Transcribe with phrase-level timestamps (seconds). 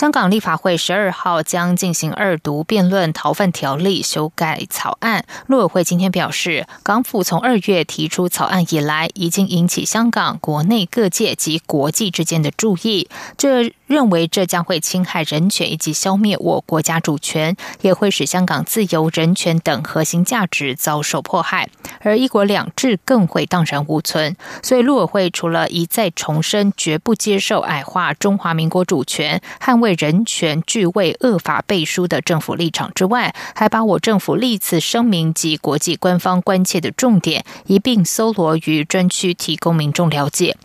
[0.00, 5.26] 香港立法会十二号将进行二读辩论逃犯条例修改草案。
[5.46, 13.10] 陆委会今天表示，港府从二月提出草案以来，已经引起香港国内各界及国际之间的注意。
[13.36, 21.68] 这认为这将会侵害人权以及消灭我国家主权，也会使香港自由、人权等核心价值遭受迫害，
[22.00, 24.34] 而一国两制更会荡然无存。
[24.62, 40.56] 所以，陆委会除了一再重申绝不接受矮化中华民国主权、捍卫人权、拒为恶法背书的政府立场之外，还把我政府历次声明及国际官方关切的重点一并搜罗于专区，提供民众了解。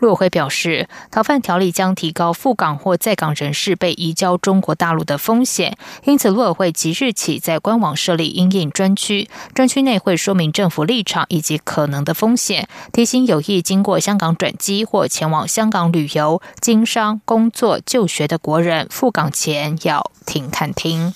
[0.00, 21.14] 陆委会表示，逃犯条例将提高赴港或在港人士被移交中国大陆的风险，因此陆委会即日起在官网设立应应专区，专区内会说明政府立场以及可能的风险，提醒有意经过香港转机或前往香港旅游、经商、工作、就学的国人赴港前要停看听。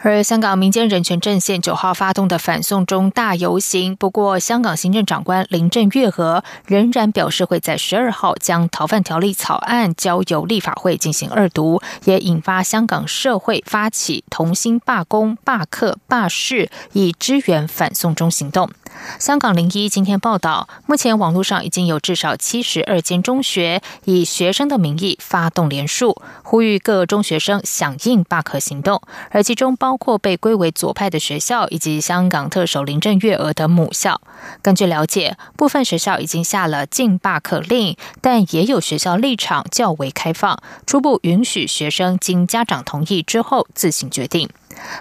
[0.00, 18.70] 而香港民间人权阵线九号发动的反送中大游行，不过香港行政长官林郑月娥仍然表示会在十二号将逃犯条例草案交由立法会进行二读，也引发香港社会发起同心罢工、罢课、罢市，以支援反送中行动。
[19.18, 34.20] 香港零一今天报道，目前网络上已经有至少七十二间中学以学生的名义发动联署，呼吁各中学生响应罢课行动，而其中包括被归为左派的学校以及香港特首林郑月娥的母校。
[34.62, 44.48] 根据了解，部分学校已经下了禁罢课令，但也有学校立场较为开放，初步允许学生经家长同意之后自行决定。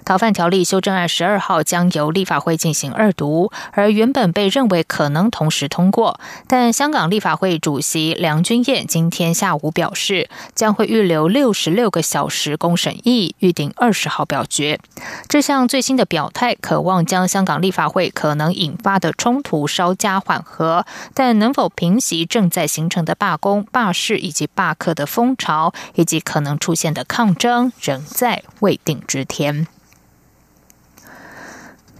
[0.05, 14.79] 逃犯条例修正案十二号将由立法会进行二读，而原本被认为可能同时通过，但香港立法会主席梁君彦今天下午表示，将会预留六十六个小时公审议，预定二十号表决。
[15.27, 29.66] 这项最新的表态，渴望将香港立法会可能引发的冲突稍加缓和，但能否平息正在形成的罢工、罢市以及罢课的风潮，以及可能出现的抗争，仍在未定之天。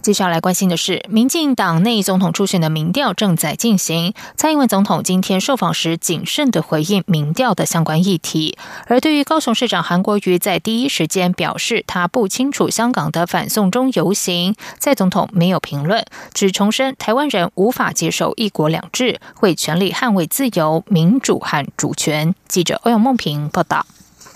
[0.08, 4.14] 接下来关心的是，民进党内总统初选的民调正在进行。
[4.38, 16.02] 蔡英文总统今天受访时谨慎的回应民调的相关议题，而对于高雄市长韩国瑜在第一时间表示他不清楚香港的反送中游行，蔡总统没有评论，
[16.32, 22.34] 只重申台湾人无法接受一国两制，会全力捍卫自由、民主和主权。
[22.48, 23.84] 记者欧阳梦平报道。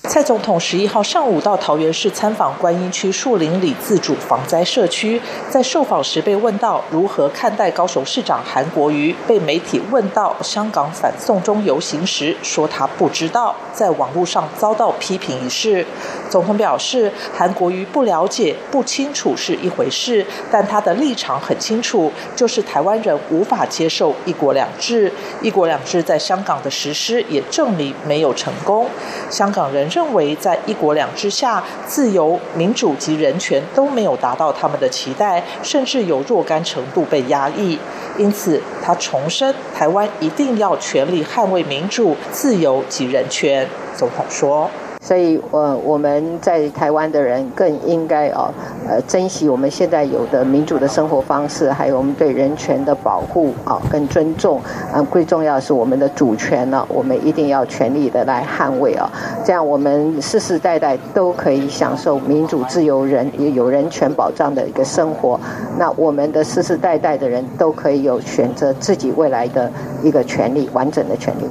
[0.09, 15.87] 蔡总统十一号上午到桃园市参访观音区树林里自主防灾社区，在受访时被问到如何看待高雄市长韩国瑜被媒体问到香港反送中游行时，说他不知道，在网络上遭到批评一事。
[16.29, 28.89] 总统表示，韩国瑜不了解、不清楚是一回事，但他的立场很清楚，就是台湾人无法接受一国两制，一国两制在香港的实施也证明没有成功，
[29.31, 29.89] 香港人。
[29.93, 37.79] 认为在一国两制下，自由、民主及人权都没有达到他们的期待，甚至有若干程度被压抑。
[38.17, 43.69] 因此，他重申，台湾一定要全力捍卫民主、自由及人权。
[43.95, 44.71] 总统说。
[45.05, 48.49] 所以，呃，我们在台湾的人更应该哦，
[48.89, 54.61] 呃，珍惜我们现在有的民主的生活方式，还有我们对人权的保护啊，跟尊重。
[54.95, 59.11] 嗯，最重要是我们的主权呢，我们一定要全力的来捍卫啊，
[59.45, 65.39] 这样我们世世代代都可以享受民主、自由、人也有人权保障的一个生活。
[65.77, 69.69] 那我们的世世代代的人都可以有选择自己未来的
[70.05, 71.45] 一个权利，完整的权利。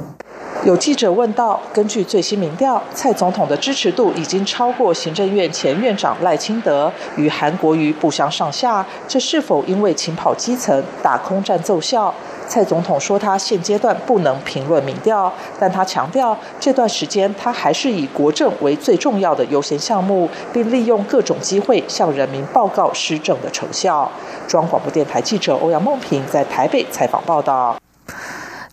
[0.64, 12.14] 有记者问到：根据最新民调，蔡总统的支持度已经超过行政院前院长赖清德，与韩国瑜不相上下，这是否因为勤跑基层、打空战奏效？
[12.46, 24.08] 蔡总统说，他现阶段不能评论民调，但他强调，这段时间他还是以国政为最重要的优先项目，并利用各种机会向人民报告施政的成效。
[24.46, 27.81] 中央广播电台记者欧阳梦平在台北采访报道。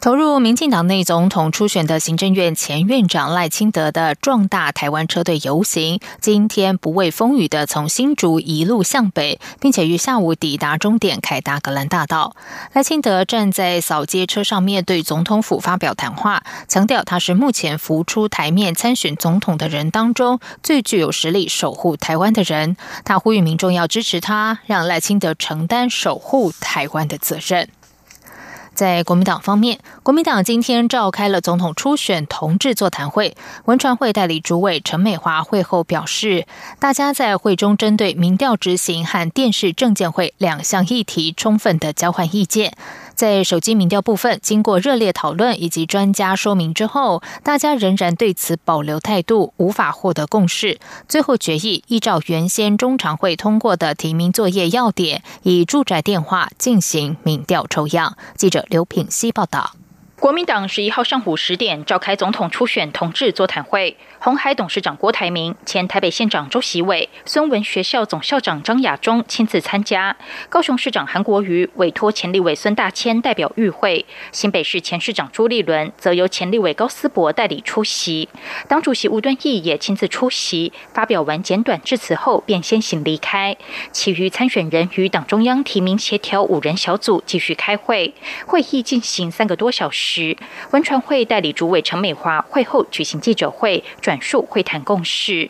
[0.01, 12.33] 投入民进党内总统初选的行政院前院长赖清德的壮大台湾车队游行，今天不畏风雨的从新竹一路向北，并且于下午抵达终点凯达格兰大道。
[12.71, 22.77] 赖清德站在扫街车上面对总统府发表谈话，强调他是目前浮出台面参选总统的人当中最具有实力守护台湾的人。
[23.03, 27.67] 他呼吁民众要支持他，让赖清德承担守护台湾的责任。
[28.79, 33.35] 在国民党方面，国民党今天召开了总统初选同志座谈会。
[33.65, 36.47] 文传会代理主委陈美华会后表示，
[36.79, 42.71] 大家在会中针对民调执行和电视证监会两项议题充分的交换意见。
[43.19, 50.79] 在手机民调部分，经过热烈讨论以及专家说明之后，大家仍然对此保留态度，无法获得共识。
[51.05, 58.15] 最后决议依照原先中常会通过的提名作业要点，以住宅电话进行民调抽样。
[58.37, 59.78] 记者刘品希报道。
[60.19, 63.95] 国民党十一号上午十点召开总统初选同志座谈会。
[64.21, 70.17] 红海董事长郭台铭、前台北县长周习伟、孙文学校总校长张亚中亲自参加。
[70.49, 74.05] 高雄市长韩国瑜委托前立委孙大千代表与会。
[74.33, 78.27] 新北市前市长朱立伦则由前立委高思博代理出席。
[78.67, 83.55] 党主席吴敦义也亲自出席，发表完简短致辞后便先行离开。
[83.93, 88.13] 其余参选人与党中央提名协调五人小组继续开会，
[88.45, 90.08] 会议进行三个多小时。
[90.09, 90.35] 时
[90.71, 93.83] 文传会代理主委陈美华会后举行记者会。
[94.01, 95.49] 转述会谈共识，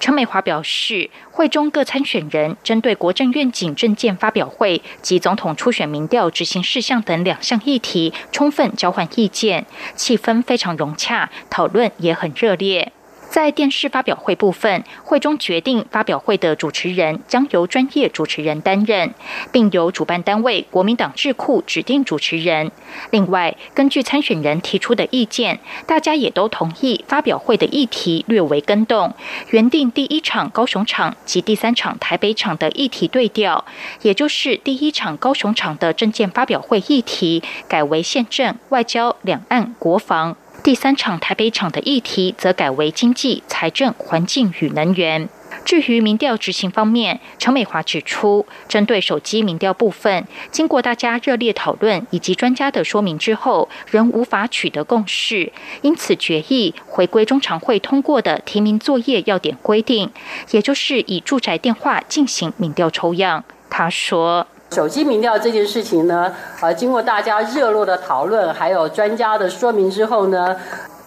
[0.00, 12.92] 陈美华表示，会中各参选人针对国政愿景政见发表会及总统初选民调执行事项等两项议题，充分交换意见，气氛非常融洽，讨论也很热烈。
[13.30, 19.14] 在电视发表会部分，会中决定发表会的主持人将由专业主持人担任，
[19.52, 22.72] 并由主办单位国民党智库指定主持人。
[23.10, 29.14] 另外，根据参选人提出的意见，大家也都同意发表会的议题略为更动，
[29.50, 33.64] 原定第一场高雄场及第三场台北场的议题对调，
[34.02, 40.36] 也就是第一场高雄场的政见发表会议题改为宪政、外交、两岸、国防。
[40.62, 45.28] 第三场台北场的议题则改为经济、财政、环境与能源。
[45.64, 60.10] 至于民调执行方面，陈美华指出，针对手机民调部分，经过大家热烈讨论以及专家的说明之后，仍无法取得共识，因此决议回归中常会通过的提名作业要点规定，
[60.50, 63.44] 也就是以住宅电话进行民调抽样。
[63.70, 64.46] 他说。
[64.72, 70.56] 手机民调这件事情呢，呃，经过大家热络的讨论，还有专家的说明之后呢，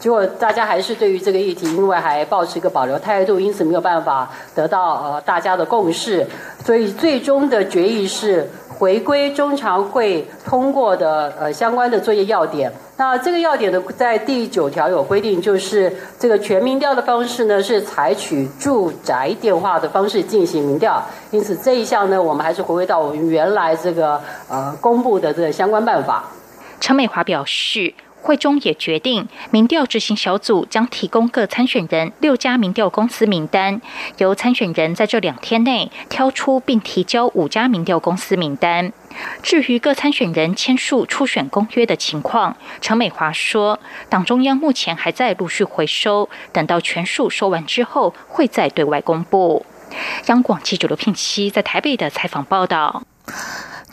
[0.03, 6.27] 结果大家还是对于这个议题，因为还保持一个保留态度，因此没有办法得到呃大家的共识，
[6.65, 8.45] 所以最终的决议是。
[8.75, 21.01] 回归中常会通过的呃相关的作业要点，那这个要点的在第九条有规定，就是这个全民调的方式呢是采取住宅电话的方式进行民调，
[21.31, 26.25] 因此这一项呢我们还是回归到我们原来这个呃公布的这个相关办法。
[26.81, 27.93] 陈美华表示。
[28.23, 33.81] 会中也决定，民调执行小组将提供各参选人六家民调公司名单，
[34.17, 38.93] 由参选人在这两天内挑出并提交五家民调公司名单。
[39.43, 49.65] 至于各参选人签署初选公约的情况，陈美华说，党中央目前还在陆续回收，等到全数收完之后，会再对外公布。
[50.27, 53.03] 央广记者刘聘七在台北的采访报道。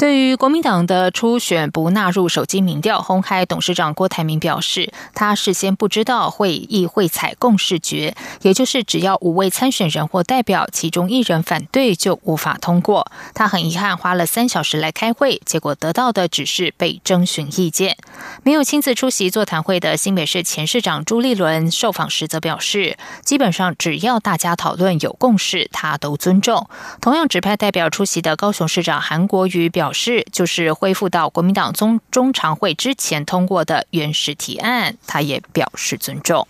[0.00, 13.12] 对于国民党的初选不纳入手机民调，红海董事长郭台铭表示，他事先不知道会议会采共识决，也就是只要五位参选人或代表其中一人反对，就无法通过。
[13.34, 17.98] 他很遗憾，花了三小时来开会，结果得到的只是被征询意见。
[18.42, 26.66] 没有亲自出席座谈会的新北市前市长朱立伦受访时则表示，基本上只要大家讨论有共识，他都尊重。
[27.02, 29.89] 同样指派代表出席的高雄市长韩国瑜表。
[29.90, 36.46] 表示就是恢复到国民党中中常会之前通过的原始提案，他也表示尊重。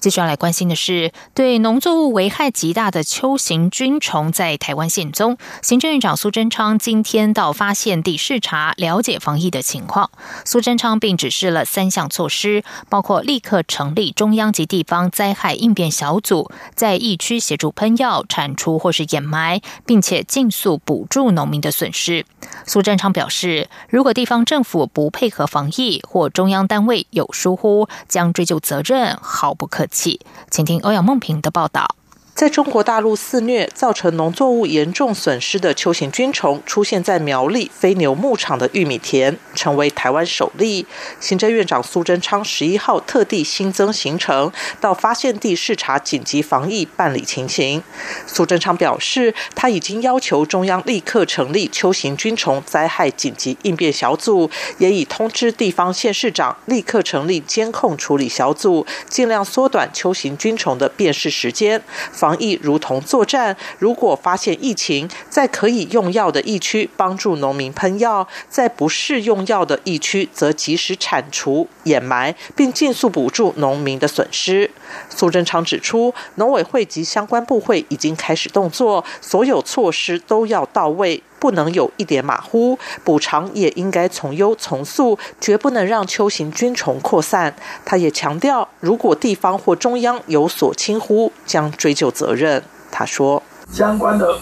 [0.00, 5.36] 接下来关心的是，对农作物危害极大的秋行菌虫在台湾现踪。
[5.60, 10.10] 行政院长苏贞昌今天到发现地视察，了解防疫的情况。
[10.44, 22.24] 苏贞昌并指示了三项措施，包括立刻成立中央及地方灾害应变小组，在疫区协助喷药、铲除或是掩埋，并且尽速补助农民的损失。
[22.64, 30.20] 苏贞昌表示，如果地方政府不配合防疫，或中央单位有疏忽，将追究责任，毫不客气起。
[30.48, 31.97] 请听欧阳梦平的报道。
[32.38, 40.86] 在中国大陆肆虐、造成农作物严重损失的秋行菌虫，出现在苗栗飞牛牧场的玉米田，成为台湾首例。
[41.18, 47.82] 行政院长苏贞昌十一号特地新增行程，到发现地视察紧急防疫办理情形。
[48.28, 61.82] 苏贞昌表示，他已经要求中央立刻成立秋行菌虫灾害紧急应变小组，也已通知地方县市长立刻成立监控处理小组，尽量缩短秋行菌虫的辨识时间。
[62.12, 74.70] 防防疫如同作战，如果发现疫情，在可以用药的疫区帮助农民喷药，在不适用药的疫区则及时铲除、掩埋，并尽速补助农民的损失。
[75.08, 81.22] 苏贞昌指出，农委会及相关部会已经开始动作，所有措施都要到位。
[81.38, 87.54] 不能有一点马虎，补偿也应该从优从速，绝不能让秋行菌虫扩散。
[87.84, 92.62] 他也强调，如果地方或中央有所轻忽，将追究责任。
[92.90, 93.42] 他说，
[93.72, 94.38] 相关的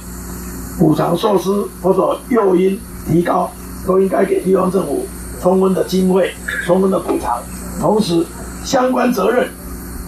[0.79, 1.51] 补偿措施
[1.83, 3.51] 或者诱因提高，
[3.87, 5.07] 都应该给地方政府
[5.41, 6.33] 充分的经费、
[6.65, 7.43] 充分的补偿。
[7.81, 8.25] 同时，
[8.65, 9.49] 相关责任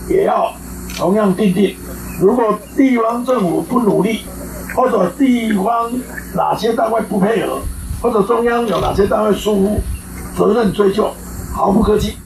[0.09, 0.52] 也要
[0.97, 1.76] 同样定定。
[2.21, 4.23] 如果地方政府不努力，
[4.78, 5.90] 或者地方
[6.37, 7.58] 哪些单位不配合，
[8.00, 9.80] 或者中央有哪些单位疏忽，
[10.37, 11.11] 责任追究
[11.52, 12.16] 毫不客气。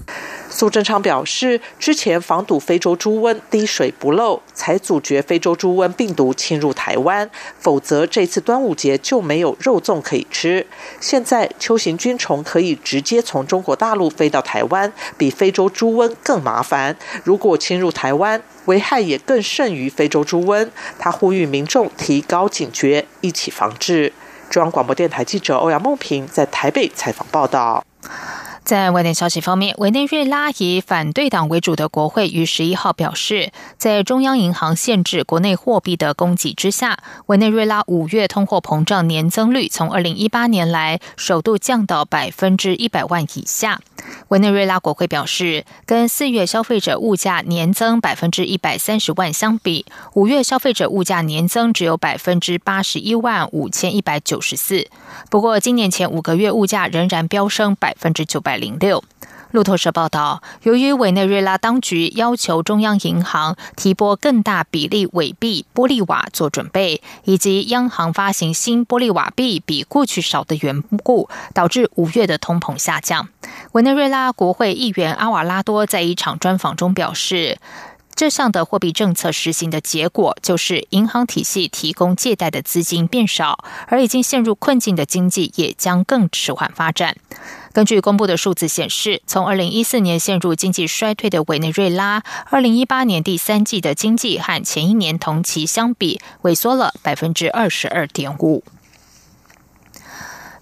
[0.54, 7.28] 苏贞昌表示，之前防堵非洲猪瘟滴水不漏，才阻绝非洲猪瘟病毒侵入台湾，
[7.58, 10.66] 否则这次端午节就没有肉粽可以吃。
[11.00, 16.94] 现在秋行菌虫可以直接从中国大陆飞到台湾，比非洲猪瘟更麻烦。
[17.24, 20.68] 如果侵入台湾，危害也更甚于非洲猪瘟。
[20.98, 24.12] 他呼吁民众提高警觉，一起防治。
[24.50, 27.82] 中央广播电台记者欧阳梦平在台北采访报道。
[28.64, 43.80] 在外电消息方面，委内瑞拉以反对党为主的国会于十一号表示，在中央银行限制国内货币的供给之下，委内瑞拉五月通货膨胀年增率从二零一八年来首度降到百分之一百万以下。
[44.28, 54.86] 委内瑞拉国会表示，跟四月消费者物价年增百分之一百三十万相比，五月消费者物价年增只有百分之八十一万五千一百九十四。
[55.30, 58.56] 不过，今年前五个月物价仍然飙升百百分之九百。
[58.56, 59.02] 零六，
[59.50, 73.28] 路透社报道，由于委内瑞拉当局要求中央银行提拨更大比例伪币玻利瓦做准备，以及央行发行新玻利瓦币比过去少的缘故，导致五月的通膨下降。
[73.72, 77.58] 委内瑞拉国会议员阿瓦拉多在一场专访中表示。
[78.14, 87.16] 这项的货币政策实行的结果，就是银行体系提供借贷的资金变少，而已经陷入困境的经济也将更迟缓发展。
[87.72, 98.62] 根据公布的数字显示，从二零一四年陷入经济衰退的委内瑞拉，二零一八年第三季的经济和前一年同期相比，萎缩了百分之二十二点五。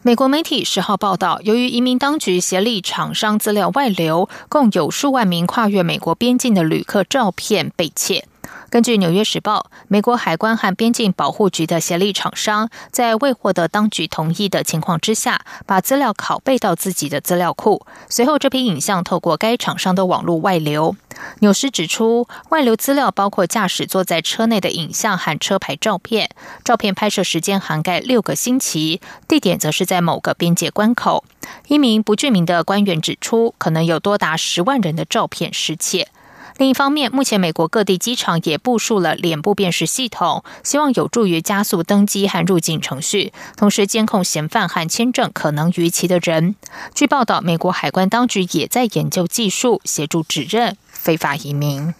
[0.02, 8.24] 美国媒体十号报道，由于移民当局协力厂商资料外流，共有数万名跨越美国边境的旅客照片被窃。
[8.70, 17.84] 根据《纽约时报》，美国海关和边境保护局的协力厂商在未获得当局同意的情况之下，把资料拷贝到自己的资料库。
[18.08, 20.94] 随后，这批影像透过该厂商的网络外流。
[21.40, 26.30] 纽斯指出，外流资料包括驾驶坐在车内的影像和车牌照片。
[26.62, 31.24] 照片拍摄时间涵盖六个星期，地点则是在某个边界关口。
[31.66, 36.06] 一名不具名的官员指出，可能有多达十万人的照片失窃。
[36.60, 46.54] 另一方面，目前美国各地机场也部署了脸部辨识系统，希望有助于加速登机和入境程序，同时监控嫌犯和签证可能逾期的人。
[46.94, 51.94] 据报道，美国海关当局也在研究技术，协助指认非法移民。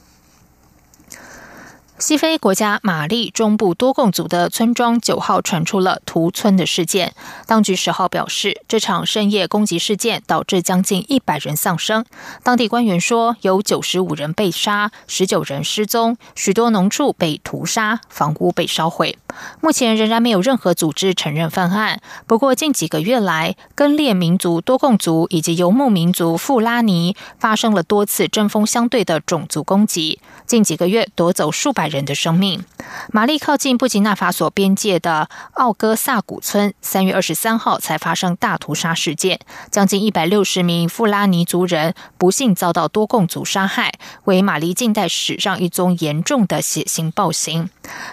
[2.00, 7.12] 西非国家马利中部多贡族的村庄九号传出了屠村的事件。
[7.46, 12.06] 当局十号表示，这场深夜攻击事件导致将近一百人丧生。
[12.42, 19.18] 当地官员说，有九十五人被杀，十九人失踪，许多农畜被屠杀，房屋被烧毁。
[19.60, 22.00] 目前仍然没有任何组织承认犯案。
[22.26, 30.18] 不过，近几个月来，根列民族多贡族以及游牧民族富拉尼发生了多次针锋相对的种族攻击。
[30.46, 32.64] 近几个月夺走数百人的生命。
[33.12, 43.92] 马利靠近布吉纳法索边界的奥戈萨古村，三月二十三号才发生大屠杀事件，将近一百六十名富拉尼族人不幸遭到多贡族杀害，
[44.24, 47.68] 为马利近代史上一宗严重的血腥暴行。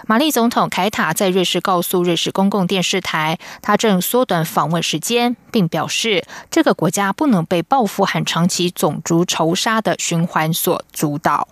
[0.06, 11.48] 马利总统凯塔在瑞士告诉瑞士公共电视台，他正缩短访问时间，并表示这个国家不能被报复和长期种族仇杀的循环所主导。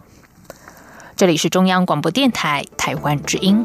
[1.17, 3.65] 这里是中央广播电台台湾之音。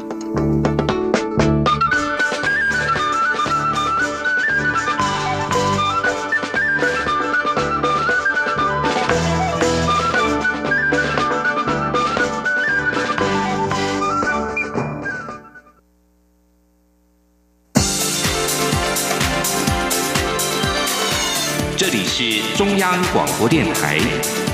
[21.76, 23.98] 这里是中央广播电台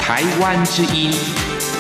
[0.01, 1.13] 台湾之音，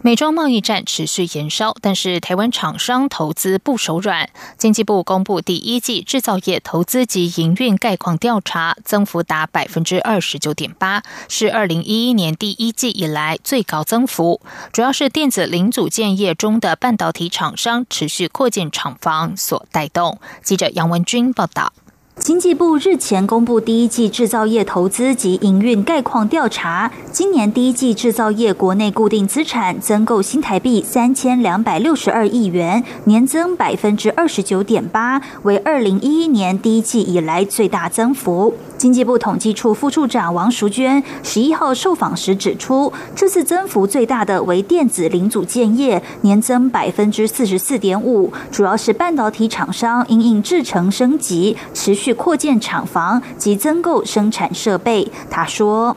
[0.00, 4.30] 美中贸易战持续延烧，但是台湾厂商投资不手软。
[4.56, 14.40] 经济部公布第一季制造业投资及营运概况调查，增幅达百分之二十九点八，是二零一一年第一季以来最高增幅。
[14.72, 20.20] 主要是电子零组件业中的半导体厂商持续扩建厂房所带动。
[20.44, 21.72] 记者杨文君报道。
[22.18, 38.52] 经济部日前公布第一季制造业投资及营运概况调查，今年第一季制造业国内固定资产增购新台币三千两百六十二亿元，年增百分之二十九点八，为二零一一年第一季以来最大增幅。
[38.76, 55.06] 经济部统计处副处长王淑娟十一号受访时指出，这次增幅最大的为电子零组件业，年增百分之四十四点五，主要是半导体厂商因应制程升级，持续扩建厂房及增购生产设备。
[55.30, 55.96] 他说：“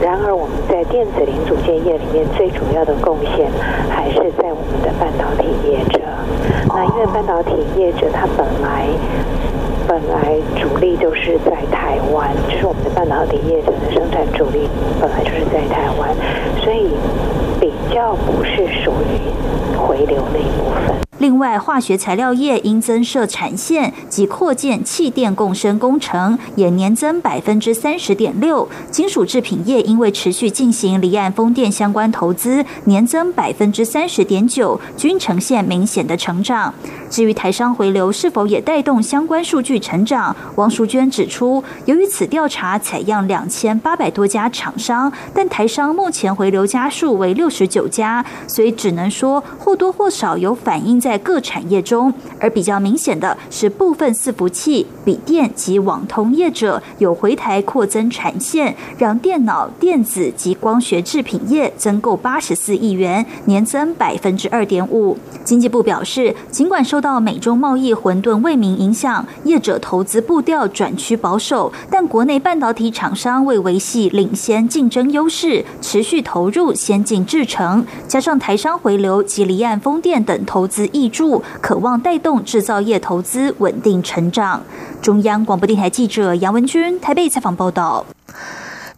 [0.00, 3.50] 然而我们在电子零组件业里面最主要的贡献
[3.88, 6.00] 还是在我们的半导体业者。
[6.68, 8.86] 那因为半导体业者他本来。”
[9.88, 14.68] 本来主力就是在台湾，就是我们的半导体业者的生产主力
[15.00, 16.10] 本来就是在台湾，
[16.60, 16.90] 所以
[17.60, 19.30] 比较不是属于
[19.78, 21.05] 回流那一部分。
[21.18, 28.68] 另外，化学材料业因增设产线及扩建气电共生工程，也年增百分之三十点六。
[28.90, 36.74] 金属制品业因为持续进行离岸风电相关投资，年增百分之三十点九，均呈现明显的成长。
[37.08, 51.00] 至于台商回流是否也带动相关数据成长，王淑娟指出，由于此调查采样两千八百多家厂商，但台商目前回流家数为六十九家，所以只能说或多或少有反映。
[51.06, 65.16] 在各产业中，而比较明显的是部分伺服器、笔电及网通业者有回台扩增产线，让电脑、电子及光学制品业增购八十四亿元，年增百分之二点五。
[65.44, 80.88] 经济部表示，尽管受到美中贸易混沌未明影响，业者投资步调转趋保守，但国内半导体厂商为维系领先竞争优势，持续投入先进制程，加上台商回流及离岸风电等投资。
[80.96, 84.62] 挹注，渴望带动制造业投资稳定成长。
[85.02, 88.06] 中央广播电台记者杨文君台北采访报道。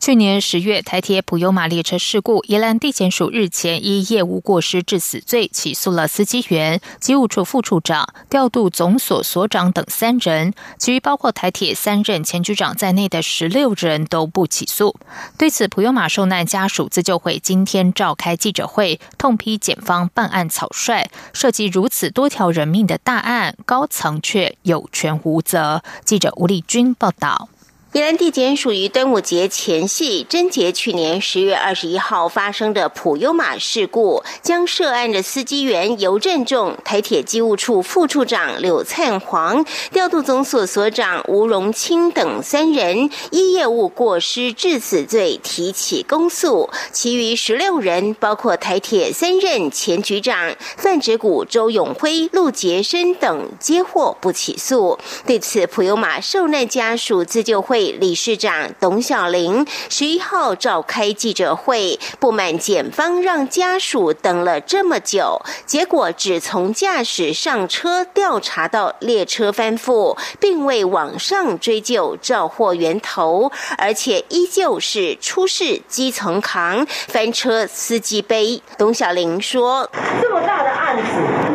[0.00, 14.96] 去年十月，台铁普悠玛列车事故，宜兰地检署日前依业务过失致死罪起诉了司机员、机务处副处长、调度总所所长等三人，其余包括台铁三任前局长在内的十六人都不起诉。
[15.36, 25.82] 对此，普悠玛受难家属自救会今天召开记者会，痛批检方办案草率，涉及如此多条人命的大案，高层却有权无责。
[26.04, 27.48] 记者吴丽君报道。
[27.94, 54.98] 宜兰地检属于端午节前夕侦结去年十月二十一号发生的普悠玛事故，将涉案的司机员尤振仲、台铁机务处副处长柳灿煌、调度总所所长吴荣清等三人依业务过失致死罪提起公诉，其余十六人包括台铁三任前局长范植谷、周永辉、陆杰生等皆获不起诉。
[55.26, 57.78] 对此，普悠玛受难家属自救会。
[57.92, 78.62] 理事长董小玲十一号召开记者会，不满检方让家属等了这么久，结果只从驾驶上车调查到列车翻覆，并未往上追究肇祸源头，而且依旧是出事基层扛，翻车司机背。
[78.76, 79.88] 董小玲说
[80.22, 81.02] ：“这么大的案子，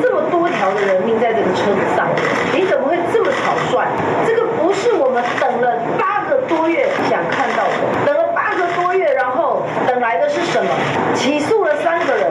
[0.01, 2.07] 这么多条的人命在这个车子上，
[2.53, 3.87] 你怎么会这么草率？
[4.27, 6.11] 这个不是我们等了八。”
[6.49, 10.69] 多月想看到的，等了八个多月，然后等来的是什么？
[11.15, 12.29] 起诉了三个人，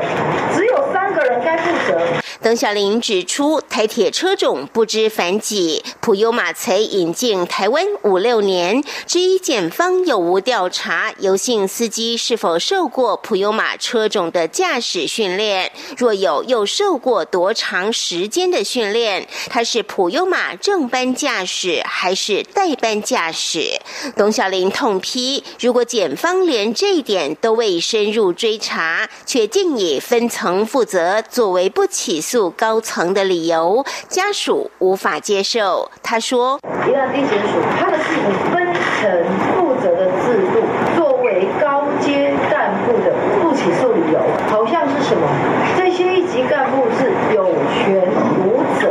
[0.55, 1.99] 只有三个人该负责。
[2.43, 19.29] 邓小玲指出，台铁车种不知凡几，普悠马才引进台湾五六年，质疑检方有无调查油性司机是否受过普悠马车种的驾驶训练，若有，又受过多长时间的训练？
[19.49, 23.79] 他是普悠马正班驾驶还是代班驾驶？
[24.17, 32.32] 董小玲痛批，如果检方连这一点都未深入追查，却竟以分层负责作为不起诉。
[32.33, 35.91] 诉高层的理由，家属无法接受。
[36.03, 39.05] 他说：“一旦地检署，他的是以分层
[39.53, 40.63] 负责的制度
[40.97, 44.19] 作为高阶干部的不起诉理由，
[44.49, 45.29] 好像是什么？
[45.77, 47.45] 这些一级干部是有
[47.77, 48.01] 权
[48.41, 48.89] 无责。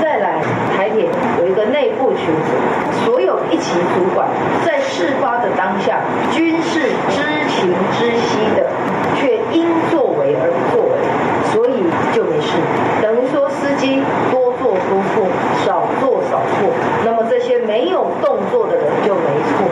[0.00, 0.40] 再来，
[0.74, 4.26] 台铁有一个内部群组，所有一级主管
[4.64, 6.00] 在事发的当下
[6.32, 8.64] 均是知情知悉的，
[9.14, 10.96] 却因作为而作为。”
[11.52, 11.70] 所以
[12.12, 12.52] 就没事，
[13.00, 15.24] 等于说司机多做多错，
[15.64, 16.68] 少做少错，
[17.02, 19.64] 那么这些没有动作的人就没错。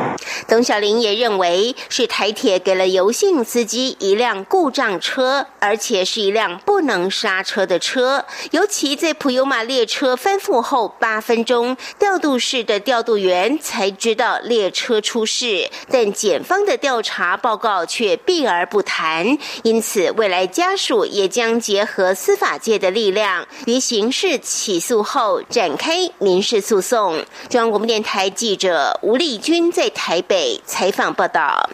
[0.54, 8.24] 董小玲也认为是台铁给了油性司机一辆故障车，而且是一辆不能刹车的车。
[8.52, 19.36] 尤其在普悠玛列车翻覆后八分钟，调度室的调度员才知道列车出事，但检方的调查报告却避而不谈。
[19.64, 27.16] 因此，未来家属也将结合司法界的力量，于刑事起诉后展开民事诉讼。
[27.50, 30.43] 中央广播电台记者吴丽君在台北。
[30.64, 31.70] 采访报道。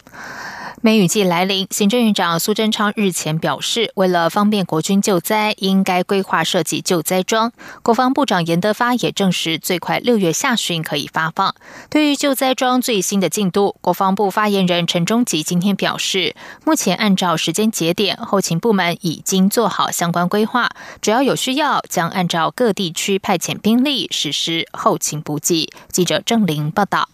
[0.82, 7.52] 梅雨季来临，行政院长苏贞昌日前表示，为了方便国军救灾，应该规划设计救灾装。
[7.82, 11.54] 国防部长严德发也证实，最快六月下旬可以发放。
[11.90, 20.70] 对于救灾装最新的进度，国防部发言人陈忠吉今天表示，目前按照时间节点，后勤部门已经做好相关规划，
[21.02, 25.70] 只要有需要，将按照各地区派遣兵力实施后勤补给。
[25.92, 27.10] 记者郑玲报道。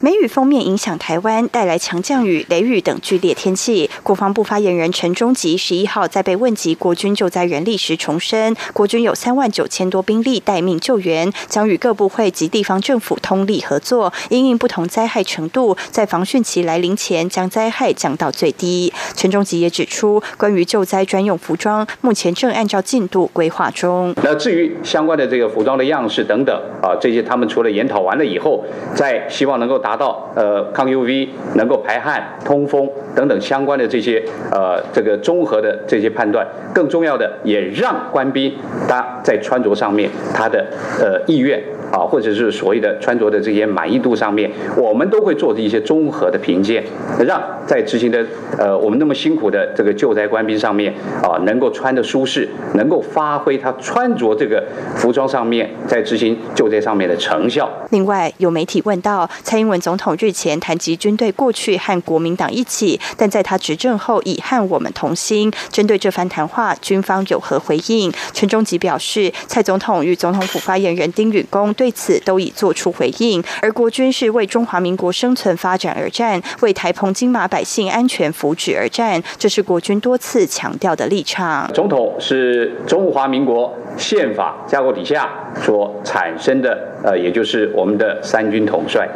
[0.00, 3.90] 梅雨封面影响台湾，带来强降雨、雷雨等剧烈天气。
[4.04, 18.92] 国防部发言人陈忠吉十一号在被问及国军救灾人力时重申，国军有三万九千多兵力待命救援，将与各部会及地方政府通力合作，因应不同灾害程度，在防汛期来临前将灾害降到最低。
[19.16, 24.14] 陈忠吉也指出，关于救灾专用服装，目前正按照进度规划中。
[24.22, 29.82] 那至于相关的这个服装的样式等等啊，这些他们除了研讨完了以后，再希望能够。
[29.88, 34.22] 达到呃抗 UV 能够排汗通风等等相关的这些
[34.52, 38.54] 呃这个综合的这些判断，更重要的也让官兵
[38.86, 40.66] 他在穿着上面他的
[41.00, 41.58] 呃意愿。
[41.92, 46.84] 啊，或者是所谓的穿着的这些满意度上面，我们都会做的一些综合的评鉴，
[47.26, 48.24] 让在执行的
[48.58, 54.62] 呃我们那么辛苦的这个救灾官兵上面啊，能够穿的舒适，能够发挥他穿着这个
[54.96, 57.70] 服装上面在执行救灾上面的成效。
[57.90, 65.50] 另外，有媒体问到蔡英文总统日前谈及军队过去和国民党一起，但在他执政后已和我们同心。
[65.70, 68.12] 针对这番谈话，军方有何回应？
[68.34, 71.72] 陈忠吉表示，蔡总统与总统府发言人丁允恭。
[71.78, 81.70] 对此都已做出回应，而国军是为中华民国生存发展而战，为台澎金马百姓安全福祉而战，这是国军多次强调的立场。
[81.72, 85.30] 总统是中华民国宪法架构底下
[85.62, 89.08] 所产生的，呃，也就是我们的三军统帅。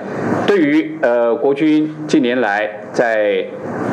[0.47, 3.45] 对于呃国军近年来在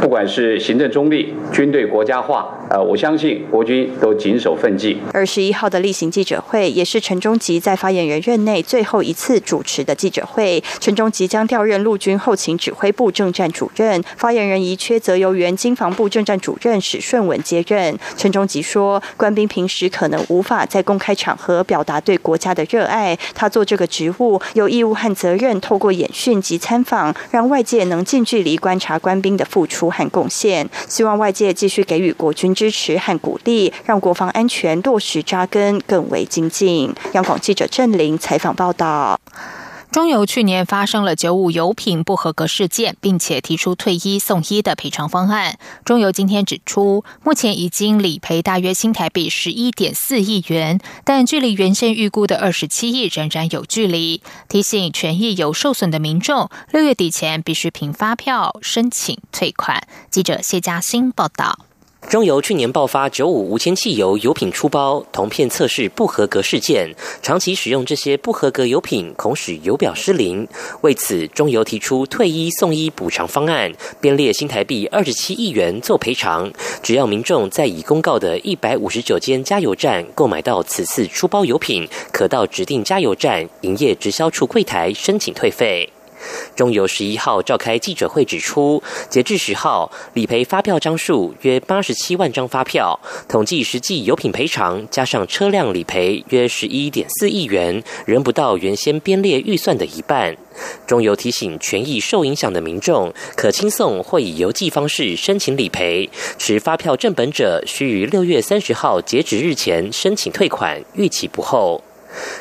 [0.01, 2.55] 不管是行政中立、军队国家化。
[2.69, 4.95] 呃，我相信国军都谨守奋进。
[5.11, 10.63] 二十一号的例行记者会，也是陈忠吉在发言人任内最后一次主持的记者会。
[10.79, 17.97] 陈忠吉将调任陆军后勤指挥部政战主任，发言人一缺，则由原经防部政战主任史顺文接任。
[18.15, 30.69] 陈忠吉说，官兵平时可能无法在公开场合表达对国家的热爱，他做这个职务有义务和责任，透过演训及参访，让外界能近距离观察官兵的付出和贡献。
[30.89, 32.49] 希望外界继续给予国军。
[32.59, 36.93] 支持和鼓励，让国防安全落实扎根更为精进。
[37.13, 39.17] 央广记者郑玲采访报道。
[39.91, 45.57] 中油去年发生了九五油品不合格事件，并且提出退一送一的赔偿方案。
[45.83, 54.21] 中油今天指出，目前已经理赔大约新台币十一点四亿元，但距离原先预估的二十七亿仍然有距离。
[54.47, 59.87] 提醒权益有受损的民众，六月底前必须凭发票申请退款。
[60.11, 61.68] 记者谢嘉欣报道。
[62.07, 70.47] 中油去年爆发九五无铅汽油油品出包铜片测试不合格事件，长期使用这些不合格油品，恐使油表失灵。
[70.81, 76.51] 为此，中油提出退一送一补偿方案，编列新台币二十七亿元做赔偿。
[76.81, 85.87] 只要民众在已公告的一百五十九间加油站购买到此次出包油品，可到指定加油站营业直销处柜台申请退费。
[86.55, 100.35] 中油十一号召开记者会指出，截至十号，理赔发票张数约八十七万张发票，统计实际油品赔偿加上车辆理赔约十一点四亿元，仍不到原先编列预算的一半。
[100.85, 111.81] 中油提醒权益受影响的民众，可轻送或以邮寄方式申请理赔，持发票正本者需于六月三十号截止日前申请退款，逾期不候。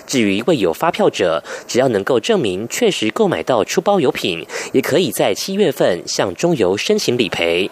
[0.07, 7.70] 至于未有发票者，只要能够证明确实购买到出包油品，也可以在七月份向中油申请理赔。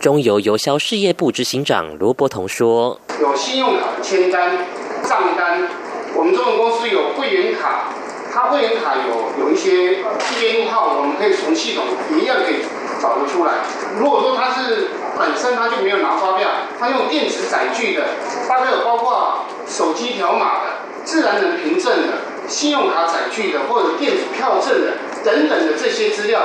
[0.00, 4.66] 中油油销事业部执行长罗伯彤说：“有信用卡的签单、
[5.02, 5.68] 账单，
[6.14, 7.88] 我们中油公司有会员卡，
[8.32, 9.98] 它会员卡有有一些
[10.40, 11.84] 编号，我们可以从系统
[12.18, 12.56] 一样可以
[13.00, 13.54] 找得出来。
[13.98, 18.02] 如果说它是本身它就没有拿发票，它用电子载具的，
[18.48, 20.65] 大概有包括手机条码的。”
[21.06, 26.40] 自然人凭证的、信用卡载具的或者电子票证的等等的这些资料，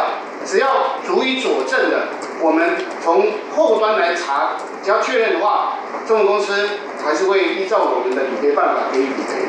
[0.46, 2.08] 只要足以佐证的，
[2.42, 4.52] 我们从后端来查，
[4.84, 6.70] 只要确认的话，中油公司
[7.04, 9.42] 还是会依照我们的理赔办法给予理赔。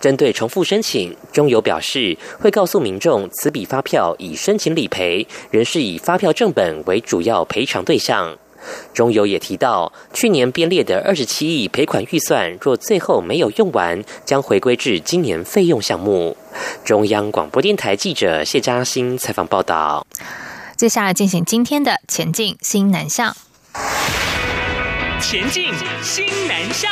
[0.00, 8.38] 针对重复申请，中油表示会告诉民众，此笔发票已申请理赔，仍是以发票正本为主要赔偿对象。
[8.92, 16.36] 中油也提到，去年编列的二十七亿赔款预算，若最后没有用完，将回归至今年费用项目。
[16.84, 20.06] 中央广播电台记者谢嘉欣采访报道。
[20.76, 23.36] 接下来进行今天的前进新南向。
[25.20, 26.90] 前进新南向。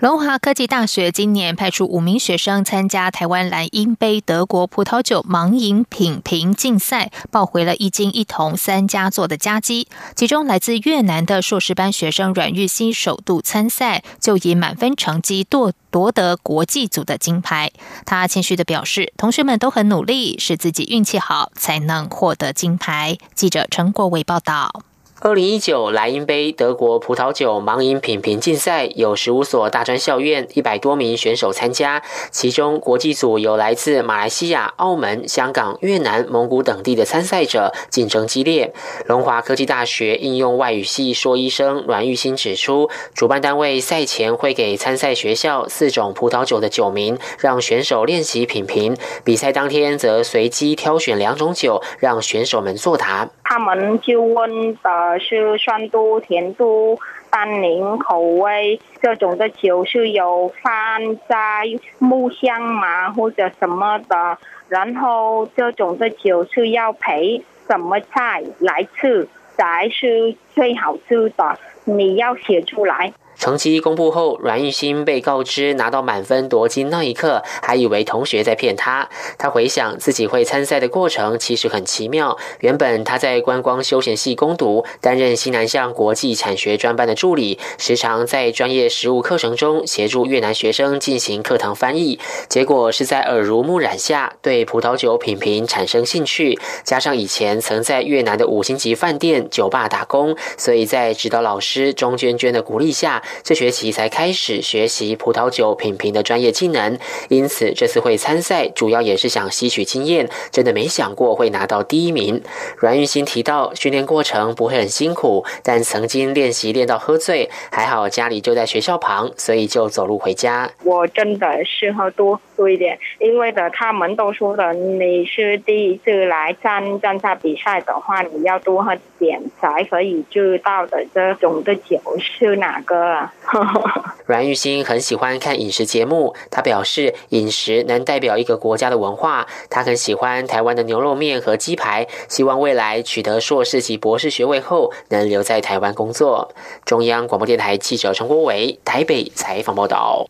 [0.00, 9.88] 龙华科技大学今年派出五名学生参加台湾蓝鹰杯德国葡萄酒盲饮品评竞赛，抱回了一金一铜三佳作的佳绩。
[10.14, 17.72] 其中来自越南的硕士班学生阮玉溪首度参赛，就以满分成绩夺夺得国际组的金牌。
[18.06, 23.18] 他谦虚的表示，同学们都很努力，是自己运气好才能获得金牌。
[23.34, 24.84] 记者陈国伟报道。
[25.20, 32.00] 二零一九莱茵杯德国葡萄酒盲饮品评竞赛有十五所大专校院，一百多名选手参加。
[32.30, 38.72] 其中国际组有来自马来西亚、澳门、香港、越南、蒙古等地的参赛者，竞争激烈。
[39.06, 48.96] 龙华科技大学应用外语系硕医生阮玉新指出，主办单位赛前会给参赛学校四种葡萄酒的酒名，让选手练习品评。
[49.24, 53.28] 比赛当天则随机挑选两种酒，让选手们作答。
[53.48, 55.18] 他们就问的。
[55.18, 56.98] 是酸度、甜度、
[57.30, 61.64] 单宁、口味，这种的酒是有放在
[61.98, 64.38] 木香嘛，或者什么的。
[64.68, 71.58] 然后这种的酒是要配什么菜来吃才是最好吃的？
[71.84, 73.14] 你要写出来。
[73.38, 79.08] 成绩公布后，阮玉新被告知拿到满分夺金那一刻，还以为同学在骗他。
[79.38, 82.36] 他回想自己会参赛的过程，其实很奇妙。
[82.60, 92.18] 原本他在观光休闲系攻读，担任西南向国际产学专班的助理，时常在专业实务课程中协助越南学生进行课堂翻译。
[92.48, 103.22] 结果是在耳濡目染下，对葡萄酒品评产生兴趣，加上以前曾在越南的五星级饭店、酒吧打工，所以在指导老师钟娟娟的鼓励下。
[103.42, 110.28] 这学期才开始学习葡萄酒品评的专业技能，因此这次会参赛，主要也是想吸取经验。
[110.50, 112.42] 真的没想过会拿到第一名。
[112.76, 120.70] 阮玉欣提到，训练过程不会很辛苦，但曾经练习练到喝醉，还好家里就在学校旁，所以就走路回家。
[120.84, 133.30] 我真的是喝多多一点，因为的他们都说的，你是第一次来参参加比赛的话，你要多喝点才可以知道的这种的酒是哪个。
[134.26, 139.46] 阮玉兴很喜欢看饮食节目，他表示饮食能代表一个国家的文化。
[139.70, 146.52] 他很喜欢台湾的牛肉面和鸡排，希望未来取得硕士及博士学位后能留在台湾工作。
[146.84, 150.26] 中央广播电台记者陈国伟台北采访报道。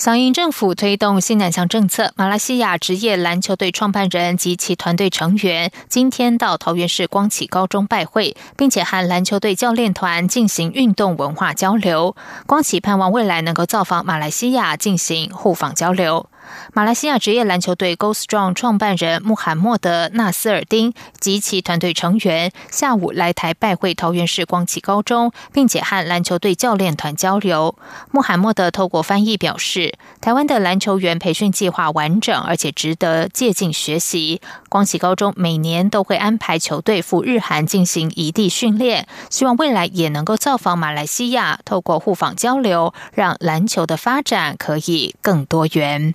[0.00, 12.16] 响应政府推动新南向政策，马来西亚职业篮球队创办人及其团队成员今天到桃园市光启高中拜会，并且和篮球队教练团进行运动文化交流。
[12.46, 16.30] 光启盼望未来能够造访马来西亚进行互访交流。
[16.72, 27.74] 马来西亚职业篮球队 Go Strong 创办人穆罕默德·纳斯尔丁及其团队成员下午来台拜会桃园市光启高中，并且和篮球队教练团交流。
[28.10, 34.40] 穆罕默德透过翻译表示，台湾的篮球员培训计划完整，而且值得借鉴学习。
[34.68, 46.14] 光启高中每年都会安排球队赴日韩进行异地训练，希望未来也能够造访马来西亚，透过互访交流，让篮球的发展可以更多元。